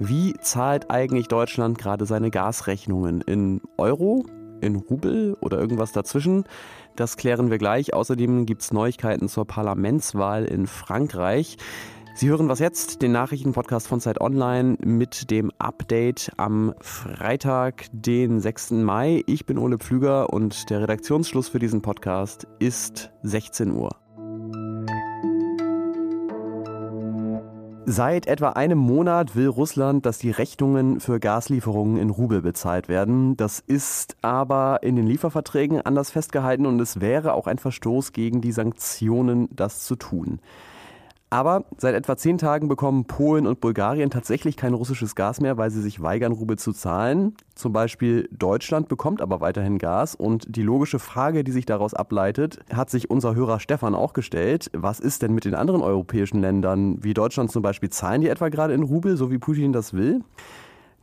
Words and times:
Wie 0.00 0.34
zahlt 0.40 0.90
eigentlich 0.90 1.28
Deutschland 1.28 1.78
gerade 1.78 2.04
seine 2.04 2.30
Gasrechnungen? 2.30 3.20
In 3.20 3.62
Euro, 3.78 4.26
in 4.60 4.76
Rubel 4.76 5.36
oder 5.40 5.58
irgendwas 5.58 5.92
dazwischen? 5.92 6.44
Das 6.96 7.16
klären 7.16 7.50
wir 7.50 7.58
gleich. 7.58 7.94
Außerdem 7.94 8.44
gibt 8.44 8.62
es 8.62 8.72
Neuigkeiten 8.72 9.28
zur 9.28 9.46
Parlamentswahl 9.46 10.44
in 10.44 10.66
Frankreich. 10.66 11.56
Sie 12.16 12.28
hören 12.28 12.48
was 12.48 12.58
jetzt, 12.58 13.02
den 13.02 13.12
Nachrichtenpodcast 13.12 13.86
von 13.86 14.00
Zeit 14.00 14.20
Online 14.20 14.76
mit 14.84 15.30
dem 15.30 15.52
Update 15.58 16.32
am 16.36 16.74
Freitag, 16.80 17.86
den 17.92 18.40
6. 18.40 18.72
Mai. 18.72 19.22
Ich 19.26 19.46
bin 19.46 19.58
Ole 19.58 19.78
Pflüger 19.78 20.32
und 20.32 20.70
der 20.70 20.82
Redaktionsschluss 20.82 21.48
für 21.48 21.60
diesen 21.60 21.82
Podcast 21.82 22.46
ist 22.58 23.10
16 23.22 23.70
Uhr. 23.72 24.03
Seit 27.86 28.26
etwa 28.26 28.50
einem 28.50 28.78
Monat 28.78 29.36
will 29.36 29.48
Russland, 29.48 30.06
dass 30.06 30.16
die 30.16 30.30
Rechnungen 30.30 31.00
für 31.00 31.20
Gaslieferungen 31.20 31.98
in 31.98 32.08
Rubel 32.08 32.40
bezahlt 32.40 32.88
werden. 32.88 33.36
Das 33.36 33.60
ist 33.60 34.16
aber 34.22 34.78
in 34.82 34.96
den 34.96 35.06
Lieferverträgen 35.06 35.82
anders 35.82 36.10
festgehalten 36.10 36.64
und 36.64 36.80
es 36.80 37.02
wäre 37.02 37.34
auch 37.34 37.46
ein 37.46 37.58
Verstoß 37.58 38.12
gegen 38.12 38.40
die 38.40 38.52
Sanktionen, 38.52 39.48
das 39.54 39.84
zu 39.84 39.96
tun. 39.96 40.40
Aber 41.34 41.64
seit 41.78 41.96
etwa 41.96 42.16
zehn 42.16 42.38
Tagen 42.38 42.68
bekommen 42.68 43.06
Polen 43.06 43.48
und 43.48 43.60
Bulgarien 43.60 44.08
tatsächlich 44.08 44.56
kein 44.56 44.72
russisches 44.72 45.16
Gas 45.16 45.40
mehr, 45.40 45.56
weil 45.56 45.68
sie 45.72 45.82
sich 45.82 46.00
weigern, 46.00 46.30
Rubel 46.30 46.56
zu 46.56 46.72
zahlen. 46.72 47.34
Zum 47.56 47.72
Beispiel 47.72 48.28
Deutschland 48.30 48.86
bekommt 48.86 49.20
aber 49.20 49.40
weiterhin 49.40 49.78
Gas. 49.78 50.14
Und 50.14 50.46
die 50.54 50.62
logische 50.62 51.00
Frage, 51.00 51.42
die 51.42 51.50
sich 51.50 51.66
daraus 51.66 51.92
ableitet, 51.92 52.60
hat 52.72 52.88
sich 52.88 53.10
unser 53.10 53.34
Hörer 53.34 53.58
Stefan 53.58 53.96
auch 53.96 54.12
gestellt. 54.12 54.70
Was 54.74 55.00
ist 55.00 55.22
denn 55.22 55.34
mit 55.34 55.44
den 55.44 55.56
anderen 55.56 55.82
europäischen 55.82 56.40
Ländern, 56.40 57.02
wie 57.02 57.14
Deutschland 57.14 57.50
zum 57.50 57.62
Beispiel? 57.62 57.90
Zahlen 57.90 58.20
die 58.20 58.28
etwa 58.28 58.48
gerade 58.48 58.72
in 58.72 58.84
Rubel, 58.84 59.16
so 59.16 59.32
wie 59.32 59.38
Putin 59.38 59.72
das 59.72 59.92
will? 59.92 60.20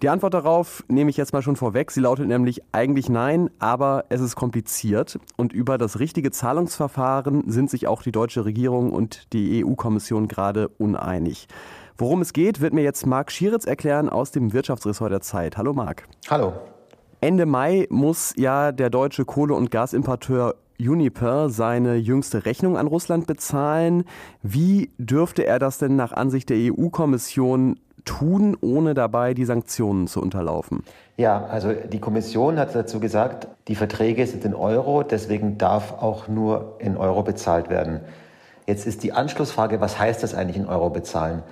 Die 0.02 0.09
Antwort 0.09 0.33
darauf 0.33 0.83
nehme 0.88 1.11
ich 1.11 1.17
jetzt 1.17 1.31
mal 1.31 1.44
schon 1.44 1.55
vorweg. 1.55 1.91
Sie 1.91 1.99
lautet 1.99 2.27
nämlich 2.27 2.63
eigentlich 2.71 3.07
nein, 3.07 3.52
aber 3.59 4.05
es 4.09 4.19
ist 4.19 4.35
kompliziert. 4.35 5.19
Und 5.38 5.53
über 5.53 5.77
das 5.77 5.99
richtige 5.99 6.31
Zahlungsverfahren 6.31 7.43
sind 7.45 7.69
sich 7.69 7.85
auch 7.85 8.02
die 8.02 8.11
deutsche 8.11 8.43
Regierung 8.43 8.93
und 8.93 9.31
die 9.31 9.63
EU-Kommission 9.63 10.27
gerade 10.27 10.69
uneinig. 10.80 11.47
Worum 11.97 12.21
es 12.21 12.33
geht, 12.33 12.61
wird 12.61 12.73
mir 12.73 12.81
jetzt 12.81 13.05
Marc 13.05 13.31
Schieritz 13.31 13.66
erklären 13.66 14.09
aus 14.09 14.31
dem 14.31 14.53
Wirtschaftsressort 14.53 15.11
der 15.11 15.21
Zeit. 15.21 15.55
Hallo 15.58 15.71
Marc. 15.71 16.08
Hallo. 16.31 16.53
Ende 17.19 17.45
Mai 17.45 17.86
muss 17.91 18.33
ja 18.36 18.71
der 18.71 18.89
deutsche 18.89 19.25
Kohle- 19.25 19.53
und 19.53 19.69
Gasimporteur 19.69 20.55
Uniper 20.80 21.49
seine 21.52 21.95
jüngste 21.95 22.45
Rechnung 22.45 22.75
an 22.75 22.88
Russland 22.88 23.27
bezahlen. 23.27 24.05
Wie 24.41 24.89
dürfte 24.97 25.45
er 25.45 25.59
das 25.59 25.77
denn 25.77 25.95
nach 25.95 26.11
Ansicht 26.11 26.49
der 26.49 26.58
EU-Kommission 26.58 27.80
tun, 28.05 28.57
ohne 28.61 28.94
dabei 28.94 29.33
die 29.33 29.45
Sanktionen 29.45 30.07
zu 30.07 30.21
unterlaufen? 30.21 30.83
Ja, 31.17 31.45
also 31.45 31.73
die 31.73 31.99
Kommission 31.99 32.58
hat 32.58 32.73
dazu 32.73 32.99
gesagt, 32.99 33.47
die 33.67 33.75
Verträge 33.75 34.25
sind 34.25 34.45
in 34.45 34.55
Euro, 34.55 35.03
deswegen 35.03 35.58
darf 35.58 36.02
auch 36.02 36.27
nur 36.27 36.75
in 36.80 36.97
Euro 36.97 37.23
bezahlt 37.23 37.69
werden. 37.69 38.02
Jetzt 38.67 38.88
ist 38.88 39.03
die 39.03 39.13
Anschlussfrage, 39.13 39.81
was 39.81 39.99
heißt 39.99 40.23
das 40.23 40.33
eigentlich 40.33 40.58
in 40.58 40.66
Euro 40.66 40.89
bezahlen? 40.89 41.43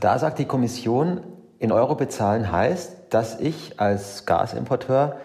Da 0.00 0.18
sagt 0.18 0.38
die 0.38 0.46
Kommission, 0.46 1.20
in 1.58 1.72
Euro 1.72 1.94
bezahlen 1.94 2.50
heißt, 2.50 2.96
dass 3.10 3.38
ich 3.38 3.80
als 3.80 4.26
Gasimporteur 4.26 5.16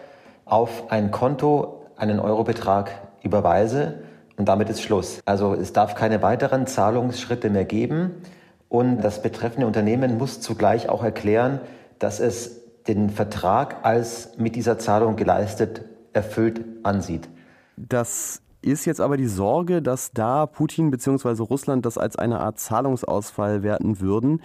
auf 0.46 0.92
ein 0.92 1.12
Konto 1.12 1.86
einen 1.96 2.20
Eurobetrag 2.20 2.92
überweise 3.24 4.00
und 4.38 4.48
damit 4.48 4.70
ist 4.70 4.82
Schluss. 4.82 5.22
Also 5.26 5.54
es 5.54 5.74
darf 5.74 5.96
keine 5.96 6.22
weiteren 6.22 6.66
Zahlungsschritte 6.66 7.50
mehr 7.50 7.66
geben. 7.66 8.22
Und 8.70 9.02
das 9.02 9.22
betreffende 9.22 9.68
Unternehmen 9.68 10.18
muss 10.18 10.40
zugleich 10.42 10.90
auch 10.90 11.04
erklären, 11.04 11.60
dass 11.98 12.20
es 12.20 12.62
den 12.88 13.10
Vertrag 13.10 13.84
als 13.84 14.38
mit 14.38 14.56
dieser 14.56 14.78
Zahlung 14.80 15.16
geleistet 15.16 15.82
erfüllt 16.14 16.62
ansieht. 16.84 17.30
Das 17.78 18.42
ist 18.62 18.86
jetzt 18.86 19.02
aber 19.02 19.18
die 19.18 19.28
Sorge, 19.28 19.82
dass 19.82 20.12
da 20.12 20.46
Putin 20.46 20.92
bzw. 20.92 21.42
Russland 21.44 21.86
das 21.86 21.98
als 21.98 22.16
eine 22.18 22.40
Art 22.40 22.60
Zahlungsausfall 22.60 23.64
werten 23.64 24.00
würden. 24.00 24.42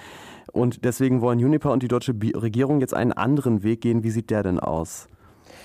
Und 0.53 0.85
deswegen 0.85 1.21
wollen 1.21 1.39
Juniper 1.39 1.73
und 1.73 1.83
die 1.83 1.89
deutsche 1.89 2.13
Regierung 2.13 2.81
jetzt 2.81 2.95
einen 2.95 3.13
anderen 3.13 3.63
Weg 3.63 3.81
gehen. 3.81 4.05
Wie 4.05 4.11
sieht 4.11 4.31
der 4.31 4.43
denn 4.43 4.61
aus? 4.61 5.09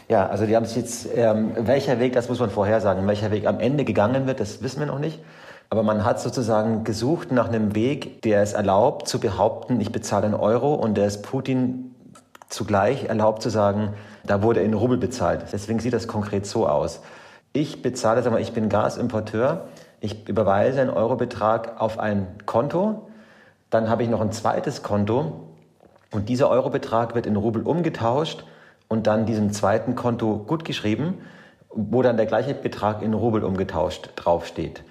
Ja, 0.07 0.28
also 0.28 0.47
die 0.47 0.55
haben 0.55 0.66
sich 0.66 0.78
jetzt, 0.78 1.07
ähm, 1.16 1.51
welcher 1.55 2.00
Weg, 2.00 2.13
das 2.13 2.28
muss 2.29 2.39
man 2.39 2.50
vorhersagen, 2.50 3.05
welcher 3.05 3.29
Weg 3.29 3.45
am 3.45 3.59
Ende 3.59 3.85
gegangen 3.85 4.25
wird, 4.25 4.39
das 4.39 4.63
wissen 4.63 4.79
wir 4.79 4.88
noch 4.88 4.97
nicht. 4.97 5.19
Aber 5.69 5.84
man 5.84 6.03
hat 6.03 6.19
sozusagen 6.19 6.84
gesucht 6.84 7.31
nach 7.31 7.47
einem 7.47 7.75
Weg, 7.75 8.24
der 8.24 8.41
es 8.41 8.53
erlaubt 8.53 9.07
zu 9.07 9.19
behaupten, 9.19 9.80
ich 9.80 9.91
bezahle 9.91 10.25
einen 10.25 10.34
Euro 10.34 10.74
und 10.74 10.97
der 10.97 11.06
es 11.06 11.22
Putin 11.22 11.94
zugleich 12.50 13.06
erlaubt 13.06 13.44
zu 13.44 13.50
sagen, 13.50 13.94
da 14.25 14.41
wurde 14.41 14.62
in 14.62 14.74
Rubel 14.74 14.97
bezahlt. 14.97 15.46
Deswegen 15.52 15.79
sieht 15.79 15.94
das 15.94 16.08
konkret 16.08 16.47
so 16.47 16.68
aus. 16.68 17.02
Ich 17.53 17.84
bezahle, 17.84 18.24
sagen 18.24 18.35
wir, 18.35 18.41
ich 18.41 18.53
bin 18.53 18.69
Gasimporteur, 18.69 19.68
ich 20.02 20.28
überweise 20.28 20.81
einen 20.81 20.90
Eurobetrag 20.90 21.79
auf 21.79 22.00
ein 22.00 22.28
Konto, 22.47 23.08
dann 23.69 23.90
habe 23.90 24.02
ich 24.02 24.09
noch 24.09 24.22
ein 24.22 24.31
zweites 24.31 24.81
Konto 24.81 25.47
und 26.12 26.29
dieser 26.29 26.50
Eurobetrag 26.50 27.13
wird 27.13 27.28
in 27.28 27.35
Rubel 27.35 27.62
umgetauscht 27.62 28.44
und 28.88 29.06
dann 29.06 29.28
diesem 29.28 29.53
zweiten 29.53 29.94
Konto 29.94 30.40
gutgeschrieben, 30.40 31.19
wo 31.69 32.02
dann 32.02 32.18
der 32.18 32.25
gleiche 32.25 32.56
Betrag 32.56 33.03
in 33.03 33.13
Rubel 33.13 33.44
umgetauscht 33.44 34.09
draufsteht. 34.16 34.84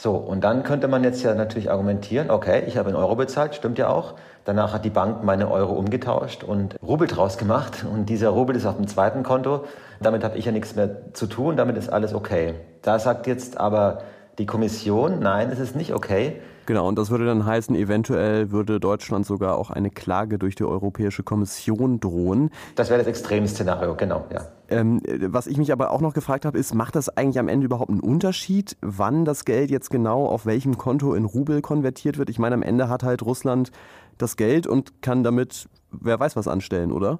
So, 0.00 0.14
und 0.14 0.44
dann 0.44 0.62
könnte 0.62 0.86
man 0.86 1.02
jetzt 1.02 1.24
ja 1.24 1.34
natürlich 1.34 1.72
argumentieren, 1.72 2.30
okay, 2.30 2.62
ich 2.68 2.76
habe 2.76 2.88
in 2.88 2.94
Euro 2.94 3.16
bezahlt, 3.16 3.56
stimmt 3.56 3.78
ja 3.78 3.88
auch. 3.88 4.14
Danach 4.44 4.72
hat 4.72 4.84
die 4.84 4.90
Bank 4.90 5.24
meine 5.24 5.50
Euro 5.50 5.72
umgetauscht 5.72 6.44
und 6.44 6.76
Rubel 6.80 7.08
draus 7.08 7.36
gemacht. 7.36 7.84
Und 7.84 8.08
dieser 8.08 8.28
Rubel 8.28 8.54
ist 8.54 8.64
auf 8.64 8.76
dem 8.76 8.86
zweiten 8.86 9.24
Konto. 9.24 9.64
Damit 10.00 10.22
habe 10.22 10.38
ich 10.38 10.44
ja 10.44 10.52
nichts 10.52 10.76
mehr 10.76 11.12
zu 11.14 11.26
tun, 11.26 11.56
damit 11.56 11.76
ist 11.76 11.88
alles 11.88 12.14
okay. 12.14 12.54
Da 12.82 13.00
sagt 13.00 13.26
jetzt 13.26 13.58
aber 13.58 14.02
die 14.38 14.46
Kommission, 14.46 15.18
nein, 15.20 15.50
es 15.50 15.58
ist 15.58 15.76
nicht 15.76 15.92
okay. 15.92 16.36
Genau, 16.66 16.86
und 16.86 16.98
das 16.98 17.10
würde 17.10 17.24
dann 17.24 17.46
heißen, 17.46 17.74
eventuell 17.74 18.50
würde 18.50 18.78
Deutschland 18.78 19.24
sogar 19.24 19.56
auch 19.56 19.70
eine 19.70 19.90
Klage 19.90 20.38
durch 20.38 20.54
die 20.54 20.64
Europäische 20.64 21.22
Kommission 21.22 21.98
drohen. 21.98 22.50
Das 22.76 22.90
wäre 22.90 22.98
das 22.98 23.06
Extremszenario, 23.06 23.94
genau, 23.94 24.26
ja. 24.30 24.42
Ähm, 24.68 25.00
was 25.28 25.46
ich 25.46 25.56
mich 25.56 25.72
aber 25.72 25.90
auch 25.90 26.02
noch 26.02 26.12
gefragt 26.12 26.44
habe, 26.44 26.58
ist, 26.58 26.74
macht 26.74 26.94
das 26.94 27.08
eigentlich 27.08 27.38
am 27.38 27.48
Ende 27.48 27.64
überhaupt 27.64 27.90
einen 27.90 28.00
Unterschied, 28.00 28.76
wann 28.82 29.24
das 29.24 29.46
Geld 29.46 29.70
jetzt 29.70 29.90
genau 29.90 30.26
auf 30.26 30.44
welchem 30.44 30.76
Konto 30.76 31.14
in 31.14 31.24
Rubel 31.24 31.62
konvertiert 31.62 32.18
wird? 32.18 32.28
Ich 32.28 32.38
meine, 32.38 32.54
am 32.54 32.62
Ende 32.62 32.90
hat 32.90 33.02
halt 33.02 33.22
Russland 33.22 33.72
das 34.18 34.36
Geld 34.36 34.66
und 34.66 35.00
kann 35.00 35.24
damit, 35.24 35.70
wer 35.90 36.20
weiß 36.20 36.36
was 36.36 36.48
anstellen, 36.48 36.92
oder? 36.92 37.18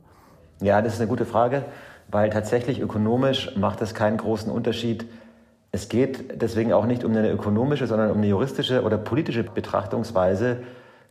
Ja, 0.60 0.82
das 0.82 0.94
ist 0.94 1.00
eine 1.00 1.08
gute 1.08 1.24
Frage, 1.24 1.64
weil 2.10 2.28
tatsächlich 2.28 2.80
ökonomisch 2.80 3.56
macht 3.56 3.80
das 3.80 3.94
keinen 3.94 4.18
großen 4.18 4.52
Unterschied, 4.52 5.06
es 5.70 5.88
geht 5.88 6.40
deswegen 6.40 6.72
auch 6.72 6.86
nicht 6.86 7.04
um 7.04 7.12
eine 7.12 7.30
ökonomische, 7.30 7.86
sondern 7.86 8.10
um 8.10 8.18
eine 8.18 8.26
juristische 8.26 8.82
oder 8.82 8.96
politische 8.96 9.44
Betrachtungsweise, 9.44 10.58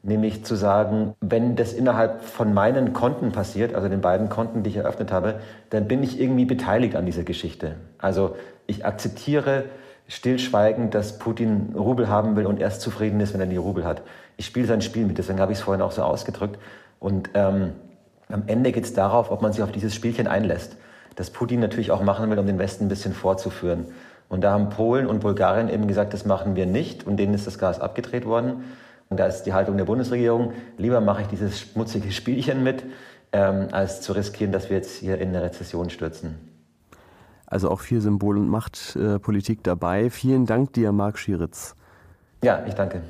nämlich 0.04 0.46
zu 0.46 0.56
sagen, 0.56 1.14
wenn 1.22 1.56
das 1.56 1.74
innerhalb 1.74 2.24
von 2.24 2.54
meinen 2.54 2.94
Konten 2.94 3.32
passiert, 3.32 3.76
also 3.76 3.88
den 3.88 4.02
beiden 4.02 4.30
Konten, 4.30 4.64
die 4.64 4.72
ich 4.72 4.78
eröffnet 4.78 5.12
habe, 5.12 5.40
dann 5.70 5.88
bin 5.88 6.02
ich 6.02 6.20
irgendwie 6.20 6.46
beteiligt 6.46 6.96
an 6.96 7.06
dieser 7.06 7.24
Geschichte. 7.24 7.76
Also 7.98 8.36
ich 8.66 8.86
akzeptiere 8.86 9.66
stillschweigend, 10.08 10.94
dass 10.94 11.20
Putin 11.20 11.74
Rubel 11.76 12.08
haben 12.08 12.36
will 12.36 12.46
und 12.46 12.60
erst 12.60 12.82
zufrieden 12.82 13.20
ist, 13.20 13.34
wenn 13.34 13.42
er 13.42 13.48
die 13.48 13.58
Rubel 13.58 13.86
hat. 13.86 14.02
Ich 14.38 14.46
spiele 14.46 14.66
sein 14.66 14.82
Spiel 14.82 15.06
mit, 15.06 15.18
deswegen 15.18 15.40
habe 15.40 15.52
ich 15.52 15.60
es 15.60 15.64
vorhin 15.64 15.82
auch 15.82 15.92
so 15.92 16.02
ausgedrückt. 16.02 16.58
Und 17.00 17.30
ähm, 17.34 17.74
am 18.30 18.44
Ende 18.48 18.72
geht 18.72 18.86
es 18.86 18.94
darauf, 18.94 19.32
ob 19.32 19.42
man 19.42 19.52
sich 19.54 19.62
auf 19.62 19.72
dieses 19.72 19.94
Spielchen 19.94 20.28
einlässt. 20.28 20.78
Das 21.16 21.30
Putin 21.30 21.60
natürlich 21.60 21.92
auch 21.92 22.04
machen 22.04 22.30
will, 22.30 22.40
um 22.40 22.46
den 22.46 22.60
Westen 22.60 22.86
ein 22.86 22.90
bisschen 22.90 23.14
vorzuführen. 23.14 23.86
Und 24.30 24.42
da 24.42 24.52
haben 24.52 24.70
Polen 24.70 25.08
und 25.08 25.20
Bulgarien 25.20 25.70
eben 25.70 25.88
gesagt, 25.88 26.14
das 26.14 26.26
machen 26.26 26.56
wir 26.56 26.66
nicht 26.66 27.08
und 27.08 27.18
denen 27.18 27.34
ist 27.34 27.48
das 27.48 27.58
Gas 27.58 27.80
abgedreht 27.80 28.26
worden. 28.26 28.64
Und 29.10 29.20
da 29.20 29.26
ist 29.26 29.44
die 29.44 29.54
Haltung 29.54 29.78
der 29.78 29.86
Bundesregierung, 29.86 30.52
lieber 30.78 31.00
mache 31.00 31.22
ich 31.22 31.28
dieses 31.28 31.60
schmutzige 31.60 32.12
Spielchen 32.12 32.64
mit, 32.64 32.84
ähm, 33.32 33.70
als 33.72 34.02
zu 34.02 34.14
riskieren, 34.14 34.52
dass 34.52 34.70
wir 34.70 34.78
jetzt 34.78 34.98
hier 34.98 35.18
in 35.20 35.30
eine 35.30 35.42
Rezession 35.42 35.90
stürzen. 35.90 36.36
Also 37.46 37.70
auch 37.72 37.80
viel 37.80 38.02
Symbol- 38.02 38.38
und 38.38 38.50
Machtpolitik 38.50 39.64
dabei. 39.64 40.10
Vielen 40.10 40.46
Dank 40.46 40.74
dir, 40.74 40.92
Marc 40.92 41.18
Schieritz. 41.18 41.76
Ja, 42.44 42.66
ich 42.68 42.74
danke. 42.74 43.02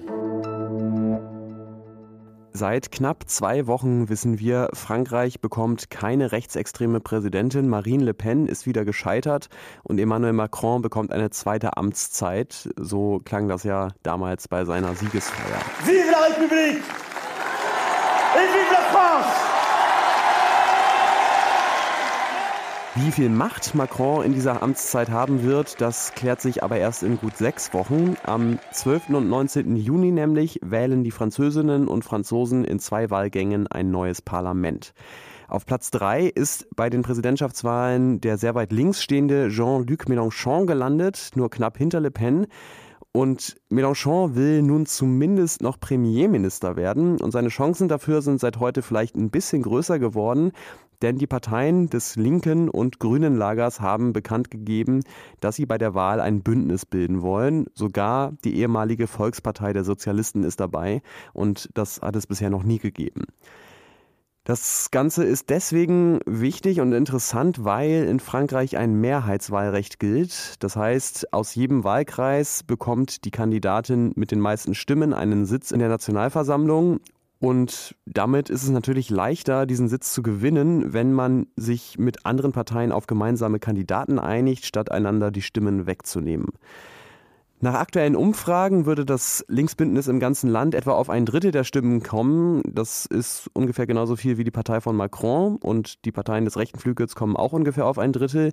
Seit 2.58 2.92
knapp 2.92 3.26
zwei 3.28 3.68
Wochen 3.68 4.10
wissen 4.10 4.40
wir, 4.40 4.70
Frankreich 4.74 5.42
bekommt 5.42 5.92
keine 5.92 6.32
rechtsextreme 6.32 7.00
Präsidentin. 7.00 7.68
Marine 7.70 8.04
Le 8.04 8.16
Pen 8.16 8.48
ist 8.48 8.66
wieder 8.66 8.84
gescheitert 8.84 9.50
und 9.84 10.00
Emmanuel 10.00 10.34
Macron 10.34 10.82
bekommt 10.82 11.12
eine 11.12 11.30
zweite 11.30 11.78
Amtszeit. 11.78 12.68
So 12.76 13.22
klang 13.24 13.48
das 13.48 13.64
ja 13.64 13.90
damals 14.02 14.48
bei 14.48 14.66
seiner 14.66 14.96
Siegesfeier. 14.96 15.62
Vive 15.86 16.10
la 16.10 16.18
République! 16.18 16.82
Et 18.34 18.50
vive 18.50 18.72
la 18.72 18.82
France! 18.92 19.57
Wie 23.00 23.12
viel 23.12 23.30
Macht 23.30 23.76
Macron 23.76 24.26
in 24.26 24.34
dieser 24.34 24.64
Amtszeit 24.64 25.12
haben 25.12 25.44
wird, 25.44 25.80
das 25.82 26.14
klärt 26.16 26.42
sich 26.42 26.64
aber 26.64 26.78
erst 26.78 27.04
in 27.04 27.20
gut 27.20 27.38
sechs 27.38 27.72
Wochen. 27.76 28.16
Am 28.24 28.58
12. 28.72 29.10
und 29.10 29.30
19. 29.30 29.76
Juni 29.76 30.12
nämlich 30.12 30.60
wählen 30.64 31.04
die 31.04 31.12
Französinnen 31.12 31.88
und 31.88 32.04
Franzosen 32.04 32.66
in 32.66 32.80
zwei 32.80 33.12
Wahlgängen 33.12 33.68
ein 33.68 33.92
neues 33.92 34.24
Parlament. 34.24 34.96
Auf 35.48 35.68
Platz 35.68 35.92
drei 35.92 36.24
ist 36.24 36.68
bei 36.76 36.90
den 36.90 37.04
Präsidentschaftswahlen 37.04 38.20
der 38.20 38.40
sehr 38.40 38.56
weit 38.56 38.72
links 38.72 39.04
stehende 39.04 39.50
Jean-Luc 39.50 40.06
Mélenchon 40.08 40.66
gelandet, 40.66 41.30
nur 41.36 41.52
knapp 41.52 41.78
hinter 41.78 42.00
Le 42.00 42.10
Pen. 42.10 42.48
Und 43.12 43.56
Mélenchon 43.72 44.36
will 44.36 44.62
nun 44.62 44.86
zumindest 44.86 45.62
noch 45.62 45.80
Premierminister 45.80 46.76
werden. 46.76 47.20
Und 47.22 47.32
seine 47.32 47.50
Chancen 47.50 47.88
dafür 47.88 48.22
sind 48.22 48.40
seit 48.40 48.60
heute 48.60 48.82
vielleicht 48.82 49.16
ein 49.16 49.30
bisschen 49.30 49.62
größer 49.62 49.98
geworden. 50.00 50.52
Denn 51.02 51.18
die 51.18 51.28
Parteien 51.28 51.90
des 51.90 52.16
linken 52.16 52.70
und 52.70 53.00
grünen 53.00 53.36
Lagers 53.36 53.80
haben 53.82 54.14
bekannt 54.14 54.50
gegeben, 54.50 55.04
dass 55.40 55.56
sie 55.56 55.66
bei 55.66 55.78
der 55.78 55.94
Wahl 55.94 56.20
ein 56.20 56.42
Bündnis 56.42 56.86
bilden 56.86 57.22
wollen. 57.22 57.68
Sogar 57.74 58.34
die 58.44 58.58
ehemalige 58.58 59.08
Volkspartei 59.08 59.74
der 59.74 59.84
Sozialisten 59.84 60.44
ist 60.44 60.60
dabei 60.60 61.02
und 61.34 61.70
das 61.76 62.02
hat 62.02 62.16
es 62.16 62.26
bisher 62.26 62.50
noch 62.50 62.64
nie 62.64 62.80
gegeben. 62.80 63.26
Das 64.48 64.92
Ganze 64.92 65.26
ist 65.26 65.50
deswegen 65.50 66.22
wichtig 66.26 66.80
und 66.80 66.94
interessant, 66.94 67.66
weil 67.66 68.06
in 68.06 68.22
Frankreich 68.22 68.78
ein 68.78 68.94
Mehrheitswahlrecht 68.94 70.00
gilt. 70.00 70.64
Das 70.64 70.78
heißt, 70.78 71.34
aus 71.34 71.54
jedem 71.54 71.84
Wahlkreis 71.84 72.64
bekommt 72.64 73.26
die 73.26 73.32
Kandidatin 73.32 74.14
mit 74.16 74.32
den 74.32 74.40
meisten 74.40 74.74
Stimmen 74.74 75.14
einen 75.14 75.46
Sitz 75.46 75.72
in 75.72 75.80
der 75.80 75.90
Nationalversammlung 75.90 77.02
und 77.40 77.96
damit 78.06 78.50
ist 78.50 78.64
es 78.64 78.70
natürlich 78.70 79.10
leichter, 79.10 79.66
diesen 79.66 79.90
Sitz 79.90 80.14
zu 80.14 80.24
gewinnen, 80.24 80.94
wenn 80.94 81.14
man 81.14 81.48
sich 81.56 82.00
mit 82.00 82.26
anderen 82.26 82.52
Parteien 82.52 82.92
auf 82.92 83.06
gemeinsame 83.06 83.60
Kandidaten 83.60 84.18
einigt, 84.18 84.66
statt 84.66 84.92
einander 84.92 85.30
die 85.30 85.44
Stimmen 85.44 85.86
wegzunehmen. 85.86 86.48
Nach 87.60 87.74
aktuellen 87.74 88.16
Umfragen 88.16 88.86
würde 88.86 89.04
das 89.04 89.44
Linksbündnis 89.48 90.08
im 90.08 90.20
ganzen 90.20 90.48
Land 90.48 90.76
etwa 90.76 90.92
auf 90.92 91.10
ein 91.10 91.26
Drittel 91.26 91.50
der 91.50 91.64
Stimmen 91.64 92.04
kommen. 92.04 92.62
Das 92.68 93.08
ist 93.08 93.50
ungefähr 93.54 93.88
genauso 93.88 94.16
viel 94.16 94.38
wie 94.38 94.44
die 94.44 94.52
Partei 94.52 94.80
von 94.80 94.96
Macron 94.96 95.56
und 95.56 96.06
die 96.06 96.12
Parteien 96.12 96.46
des 96.46 96.58
rechten 96.58 96.78
Flügels 96.78 97.16
kommen 97.16 97.36
auch 97.36 97.54
ungefähr 97.54 97.88
auf 97.88 97.98
ein 97.98 98.14
Drittel. 98.14 98.52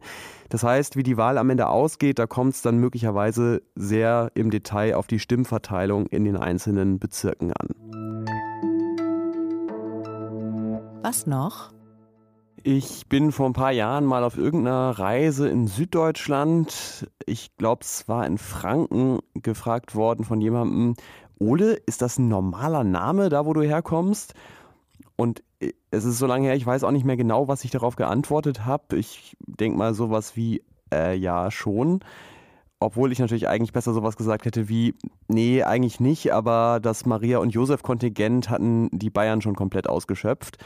Das 0.49 0.63
heißt, 0.63 0.97
wie 0.97 1.03
die 1.03 1.19
Wahl 1.19 1.37
am 1.37 1.51
Ende 1.51 1.69
ausgeht, 1.69 2.19
da 2.19 2.27
kommt 2.27 2.55
es 2.55 2.63
dann 2.63 2.79
möglicherweise 2.79 3.61
sehr 3.75 4.31
im 4.33 4.51
Detail 4.51 4.95
auf 4.95 5.07
die 5.07 5.19
Stimmverteilung 5.19 6.07
in 6.07 6.25
den 6.25 6.39
einzelnen 6.39 6.99
Bezirken 6.99 7.53
an. 7.53 8.04
Was 11.05 11.27
noch? 11.27 11.71
Ich 12.63 13.07
bin 13.11 13.31
vor 13.31 13.45
ein 13.45 13.53
paar 13.53 13.73
Jahren 13.73 14.07
mal 14.07 14.25
auf 14.25 14.39
irgendeiner 14.39 14.99
Reise 14.99 15.51
in 15.51 15.67
Süddeutschland, 15.67 17.07
ich 17.27 17.55
glaube 17.59 17.83
es 17.83 18.09
war 18.09 18.27
in 18.27 18.39
Franken, 18.39 19.19
gefragt 19.35 19.95
worden 19.95 20.25
von 20.25 20.41
jemandem, 20.41 20.95
Ole, 21.39 21.75
ist 21.75 22.01
das 22.01 22.19
ein 22.19 22.29
normaler 22.29 22.85
Name 22.85 23.29
da, 23.29 23.45
wo 23.45 23.53
du 23.53 23.61
herkommst? 23.61 24.33
Und 25.15 25.43
äh, 25.61 25.75
es 25.91 26.07
ist 26.07 26.19
so 26.19 26.27
lange 26.27 26.47
her, 26.47 26.57
ich 26.57 26.65
weiß 26.65 26.85
auch 26.85 26.91
nicht 26.91 27.05
mehr 27.05 27.19
genau, 27.19 27.49
was 27.49 27.65
ich 27.65 27.71
darauf 27.71 27.97
geantwortet 27.97 28.65
habe. 28.65 28.97
Ich 28.97 29.37
denke 29.41 29.77
mal 29.77 29.93
sowas 29.93 30.37
wie, 30.37 30.63
äh, 30.91 31.15
ja, 31.15 31.51
schon. 31.51 32.01
Obwohl 32.85 33.13
ich 33.13 33.19
natürlich 33.19 33.49
eigentlich 33.49 33.73
besser 33.73 33.95
sowas 33.95 34.17
gesagt 34.17 34.45
hätte 34.45 34.69
wie, 34.69 34.95
nee, 35.29 35.63
eigentlich 35.63 36.01
nicht, 36.01 36.33
aber 36.33 36.81
das 36.83 37.07
Maria- 37.07 37.39
und 37.39 37.51
Josef-Kontingent 37.51 38.51
hatten 38.51 38.91
die 38.93 39.11
Bayern 39.11 39.41
schon 39.41 39.57
komplett 39.57 39.89
ausgeschöpft 39.89 40.59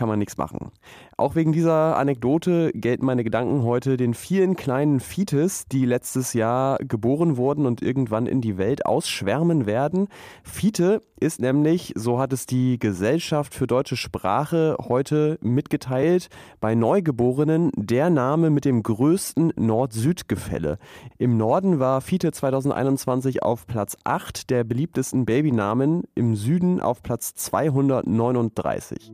kann 0.00 0.08
man 0.08 0.18
nichts 0.18 0.38
machen. 0.38 0.72
Auch 1.18 1.34
wegen 1.34 1.52
dieser 1.52 1.98
Anekdote 1.98 2.72
gelten 2.72 3.04
meine 3.04 3.22
Gedanken 3.22 3.64
heute 3.64 3.98
den 3.98 4.14
vielen 4.14 4.56
kleinen 4.56 4.98
Fites, 4.98 5.66
die 5.68 5.84
letztes 5.84 6.32
Jahr 6.32 6.78
geboren 6.78 7.36
wurden 7.36 7.66
und 7.66 7.82
irgendwann 7.82 8.24
in 8.24 8.40
die 8.40 8.56
Welt 8.56 8.86
ausschwärmen 8.86 9.66
werden. 9.66 10.08
Fite 10.42 11.02
ist 11.20 11.38
nämlich, 11.38 11.92
so 11.96 12.18
hat 12.18 12.32
es 12.32 12.46
die 12.46 12.78
Gesellschaft 12.78 13.52
für 13.52 13.66
deutsche 13.66 13.98
Sprache 13.98 14.78
heute 14.88 15.38
mitgeteilt, 15.42 16.30
bei 16.60 16.74
Neugeborenen 16.74 17.70
der 17.76 18.08
Name 18.08 18.48
mit 18.48 18.64
dem 18.64 18.82
größten 18.82 19.52
Nord-Süd-Gefälle. 19.56 20.78
Im 21.18 21.36
Norden 21.36 21.78
war 21.78 22.00
Fite 22.00 22.32
2021 22.32 23.42
auf 23.42 23.66
Platz 23.66 23.98
8 24.04 24.48
der 24.48 24.64
beliebtesten 24.64 25.26
Babynamen, 25.26 26.04
im 26.14 26.36
Süden 26.36 26.80
auf 26.80 27.02
Platz 27.02 27.34
239. 27.34 29.12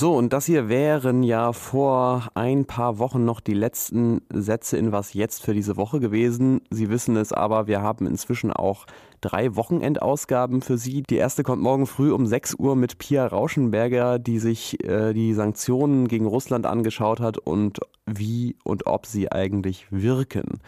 So, 0.00 0.14
und 0.14 0.32
das 0.32 0.46
hier 0.46 0.68
wären 0.68 1.24
ja 1.24 1.52
vor 1.52 2.28
ein 2.34 2.66
paar 2.66 3.00
Wochen 3.00 3.24
noch 3.24 3.40
die 3.40 3.52
letzten 3.52 4.20
Sätze 4.32 4.76
in 4.76 4.92
Was 4.92 5.12
jetzt 5.12 5.42
für 5.42 5.54
diese 5.54 5.76
Woche 5.76 5.98
gewesen. 5.98 6.60
Sie 6.70 6.88
wissen 6.88 7.16
es 7.16 7.32
aber, 7.32 7.66
wir 7.66 7.82
haben 7.82 8.06
inzwischen 8.06 8.52
auch 8.52 8.86
drei 9.20 9.56
Wochenendausgaben 9.56 10.62
für 10.62 10.78
Sie. 10.78 11.02
Die 11.02 11.16
erste 11.16 11.42
kommt 11.42 11.64
morgen 11.64 11.88
früh 11.88 12.12
um 12.12 12.26
6 12.28 12.54
Uhr 12.60 12.76
mit 12.76 12.98
Pia 12.98 13.26
Rauschenberger, 13.26 14.20
die 14.20 14.38
sich 14.38 14.84
äh, 14.84 15.12
die 15.14 15.34
Sanktionen 15.34 16.06
gegen 16.06 16.26
Russland 16.26 16.64
angeschaut 16.64 17.18
hat 17.18 17.38
und 17.38 17.80
wie 18.06 18.54
und 18.62 18.86
ob 18.86 19.04
sie 19.04 19.32
eigentlich 19.32 19.88
wirken. 19.90 20.60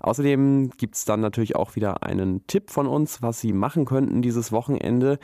Außerdem 0.00 0.70
gibt 0.76 0.94
es 0.94 1.04
dann 1.04 1.20
natürlich 1.20 1.56
auch 1.56 1.74
wieder 1.76 2.04
einen 2.04 2.46
Tipp 2.46 2.70
von 2.70 2.86
uns, 2.86 3.20
was 3.20 3.40
Sie 3.40 3.52
machen 3.52 3.84
könnten 3.84 4.22
dieses 4.22 4.52
Wochenende. 4.52 5.18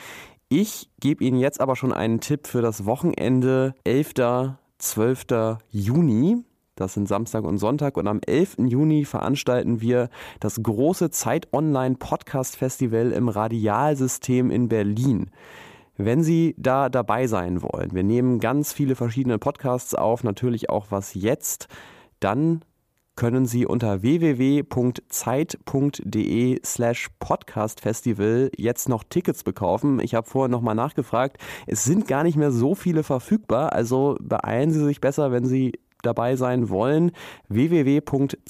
Ich 0.49 0.91
gebe 1.01 1.25
Ihnen 1.25 1.39
jetzt 1.39 1.61
aber 1.61 1.75
schon 1.75 1.93
einen 1.93 2.21
Tipp 2.21 2.47
für 2.47 2.63
das 2.63 2.85
Wochenende 2.85 3.75
11. 3.85 4.57
12. 4.79 5.59
Juni. 5.71 6.45
Das 6.77 6.95
sind 6.95 7.09
Samstag 7.09 7.45
und 7.45 7.59
Sonntag. 7.59 7.97
Und 7.97 8.09
am 8.09 8.21
11. 8.27 8.57
Juni 8.67 9.05
veranstalten 9.05 9.81
wir 9.81 10.11
das 10.41 10.63
große 10.63 11.11
Zeit 11.11 11.53
Online 11.53 11.97
Podcast 11.97 12.57
Festival 12.57 13.13
im 13.13 13.29
Radialsystem 13.29 14.51
in 14.51 14.69
Berlin. 14.69 15.31
Wenn 15.97 16.25
Sie 16.25 16.55
da 16.59 16.89
dabei 16.89 17.29
sein 17.29 17.63
wollen, 17.63 17.95
wir 17.95 18.03
nehmen 18.03 18.41
ganz 18.41 18.73
viele 18.73 18.97
verschiedene 18.97 19.39
Podcasts 19.39 19.95
auf, 19.95 20.25
natürlich 20.25 20.69
auch 20.69 20.87
was 20.91 21.15
jetzt, 21.15 21.69
dann 22.19 22.63
können 23.17 23.47
Sie 23.47 23.67
unter 23.67 24.03
www.zeit.de 24.03 24.61
slash 26.65 27.09
podcastfestival 27.19 28.51
jetzt 28.57 28.89
noch 28.89 29.05
Tickets 29.05 29.45
bekaufen. 29.45 30.01
Ich 30.01 30.15
habe 30.15 30.29
vorher 30.29 30.49
nochmal 30.49 30.75
nachgefragt. 30.75 31.39
Es 31.67 31.85
sind 31.85 32.09
gar 32.09 32.25
nicht 32.25 32.37
mehr 32.37 32.51
so 32.51 32.75
viele 32.75 33.03
verfügbar, 33.03 33.73
also 33.73 34.17
beeilen 34.21 34.71
Sie 34.73 34.85
sich 34.85 35.01
besser, 35.01 35.31
wenn 35.33 35.47
Sie 35.47 35.73
dabei 36.03 36.37
sein 36.37 36.69
wollen. 36.69 37.13
www.zeit.de 37.49 38.47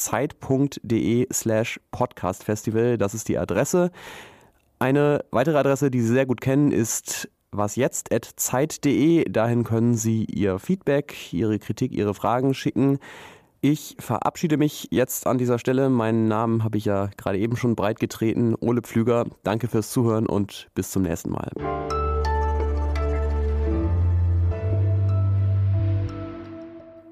slash 1.33 1.81
podcastfestival, 1.91 2.99
das 2.99 3.15
ist 3.15 3.29
die 3.29 3.39
Adresse. 3.39 3.91
Eine 4.79 5.25
weitere 5.31 5.57
Adresse, 5.59 5.91
die 5.91 6.01
Sie 6.01 6.13
sehr 6.13 6.27
gut 6.27 6.41
kennen, 6.41 6.73
ist 6.73 7.29
wasjetzt.zeit.de. 7.53 9.31
Dahin 9.31 9.65
können 9.65 9.95
Sie 9.95 10.25
Ihr 10.25 10.59
Feedback, 10.59 11.33
Ihre 11.33 11.59
Kritik, 11.59 11.93
Ihre 11.93 12.15
Fragen 12.15 12.55
schicken. 12.55 12.99
Ich 13.67 13.97
verabschiede 13.99 14.59
mich 14.59 14.89
jetzt 14.91 15.27
an 15.27 15.39
dieser 15.39 15.59
Stelle. 15.59 15.89
Meinen 15.89 16.29
Namen 16.29 16.65
habe 16.65 16.77
ich 16.77 16.85
ja 16.85 17.09
gerade 17.17 17.39
eben 17.39 17.57
schon 17.57 17.77
breit 17.77 17.99
getreten. 17.99 18.55
Ole 18.61 18.83
Pflüger, 18.83 19.25
danke 19.43 19.69
fürs 19.69 19.91
Zuhören 19.91 20.27
und 20.27 20.69
bis 20.75 20.91
zum 20.91 21.05
nächsten 21.05 21.31
Mal. 21.31 21.51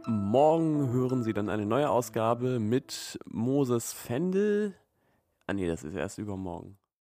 Morgen 0.07 0.93
hören 0.93 1.23
Sie 1.23 1.33
dann 1.33 1.49
eine 1.49 1.65
neue 1.65 1.89
Ausgabe 1.89 2.61
mit 2.61 3.19
Moses 3.25 3.95
Fendel. 3.95 4.75
Ah 5.47 5.55
nee, 5.55 5.67
das 5.67 5.85
ist 5.85 5.95
erst 5.95 6.19
übermorgen. 6.19 6.77